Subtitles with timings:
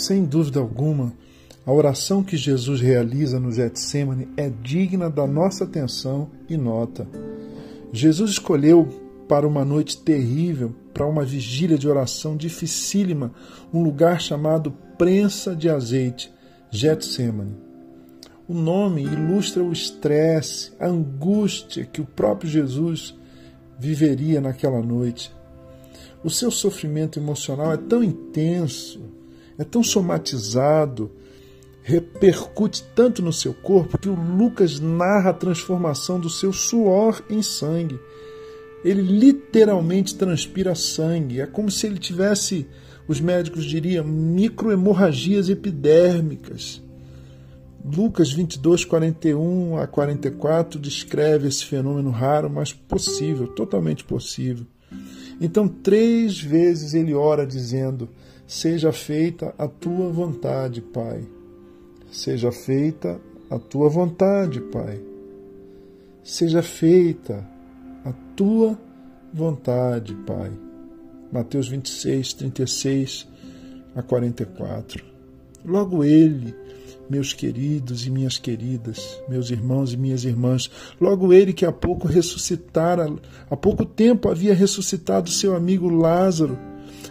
[0.00, 1.12] Sem dúvida alguma,
[1.66, 7.06] a oração que Jesus realiza no Getsemane é digna da nossa atenção e nota.
[7.92, 8.88] Jesus escolheu
[9.28, 13.30] para uma noite terrível, para uma vigília de oração dificílima,
[13.74, 16.32] um lugar chamado prensa de azeite,
[16.70, 17.58] Getsemane.
[18.48, 23.14] O nome ilustra o estresse, a angústia que o próprio Jesus
[23.78, 25.30] viveria naquela noite.
[26.24, 29.19] O seu sofrimento emocional é tão intenso,
[29.60, 31.10] é tão somatizado,
[31.82, 37.42] repercute tanto no seu corpo que o Lucas narra a transformação do seu suor em
[37.42, 38.00] sangue.
[38.82, 41.42] Ele literalmente transpira sangue.
[41.42, 42.66] É como se ele tivesse,
[43.06, 46.82] os médicos diriam, microhemorragias epidérmicas.
[47.84, 54.64] Lucas 22, 41 a 44 descreve esse fenômeno raro, mas possível, totalmente possível.
[55.40, 58.08] Então, três vezes ele ora dizendo:
[58.46, 61.24] Seja feita a tua vontade, Pai.
[62.12, 65.00] Seja feita a tua vontade, Pai.
[66.22, 67.48] Seja feita
[68.04, 68.78] a tua
[69.32, 70.52] vontade, Pai.
[71.32, 73.28] Mateus 26, 36
[73.94, 75.04] a 44.
[75.64, 76.54] Logo ele
[77.10, 80.70] meus queridos e minhas queridas, meus irmãos e minhas irmãs.
[81.00, 83.12] Logo ele que há pouco ressuscitara,
[83.50, 86.56] há pouco tempo havia ressuscitado seu amigo Lázaro,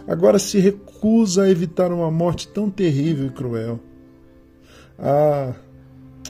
[0.08, 3.78] agora se recusa a evitar uma morte tão terrível e cruel.
[4.98, 5.54] Ah,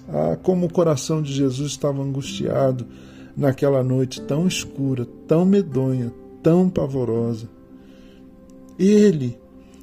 [0.08, 2.86] ah, como o coração de Jesus estava angustiado
[3.36, 7.48] naquela noite tão escura, tão medonha, tão pavorosa.
[8.76, 9.38] Ele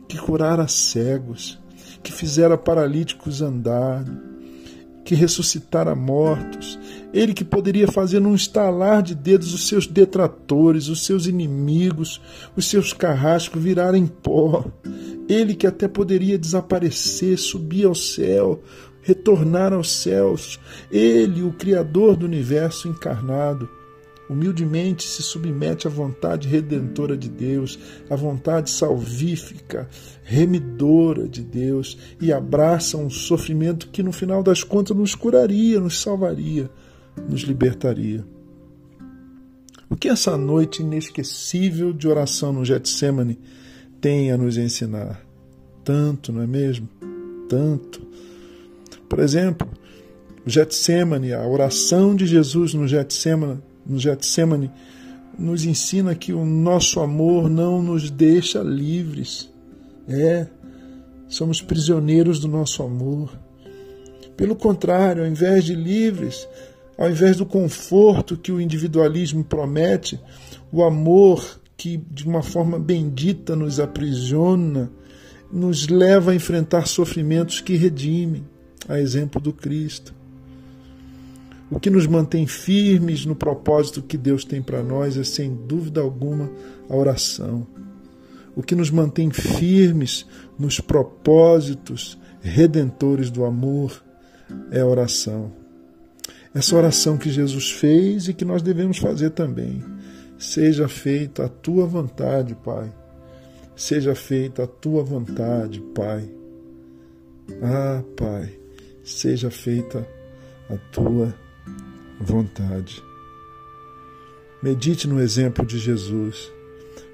[0.07, 1.59] que curara cegos,
[2.01, 4.05] que fizera paralíticos andar,
[5.03, 6.77] que ressuscitara mortos,
[7.13, 12.21] ele que poderia fazer num estalar de dedos os seus detratores, os seus inimigos,
[12.57, 14.65] os seus carrascos virarem pó,
[15.29, 18.61] ele que até poderia desaparecer, subir ao céu,
[19.01, 20.59] retornar aos céus,
[20.91, 23.69] ele, o Criador do universo encarnado,
[24.29, 27.79] humildemente se submete à vontade redentora de Deus,
[28.09, 29.87] à vontade salvífica,
[30.23, 36.01] remidora de Deus e abraça um sofrimento que no final das contas nos curaria, nos
[36.01, 36.69] salvaria,
[37.29, 38.25] nos libertaria.
[39.89, 43.39] O que essa noite inesquecível de oração no Getsemane
[44.01, 45.25] tem a nos ensinar?
[45.83, 46.89] Tanto, não é mesmo?
[47.47, 48.05] Tanto.
[49.07, 49.67] Por exemplo,
[50.45, 54.71] o Getsemane, a oração de Jesus no Getsemane, no Getsemane
[55.37, 59.49] nos ensina que o nosso amor não nos deixa livres.
[60.07, 60.47] É,
[61.27, 63.37] somos prisioneiros do nosso amor.
[64.35, 66.47] Pelo contrário, ao invés de livres,
[66.97, 70.19] ao invés do conforto que o individualismo promete,
[70.71, 74.91] o amor que de uma forma bendita nos aprisiona,
[75.51, 78.43] nos leva a enfrentar sofrimentos que redimem,
[78.87, 80.16] a exemplo do Cristo.
[81.69, 85.99] O que nos mantém firmes no propósito que Deus tem para nós é, sem dúvida
[85.99, 86.49] alguma,
[86.89, 87.67] a oração.
[88.55, 90.25] O que nos mantém firmes
[90.57, 94.01] nos propósitos redentores do amor
[94.71, 95.51] é a oração.
[96.55, 99.83] Essa oração que Jesus fez e que nós devemos fazer também.
[100.39, 102.91] Seja feita a tua vontade, Pai.
[103.75, 106.27] Seja feita a tua vontade, Pai.
[107.61, 108.57] Ah, Pai,
[109.03, 110.07] seja feita
[110.69, 111.46] a tua vontade
[112.19, 113.03] vontade.
[114.61, 116.51] Medite no exemplo de Jesus.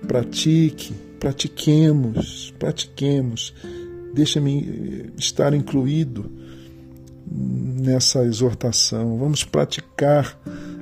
[0.07, 3.53] Pratique, pratiquemos, pratiquemos.
[4.13, 6.29] Deixa-me estar incluído
[7.29, 9.17] nessa exortação.
[9.17, 10.39] Vamos praticar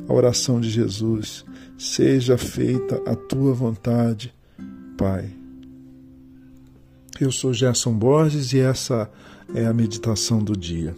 [0.08, 1.46] a oração de Jesus.
[1.78, 4.34] Seja feita a tua vontade,
[4.98, 5.30] Pai.
[7.20, 9.10] Eu sou Gerson Borges e essa
[9.54, 10.96] é a meditação do dia.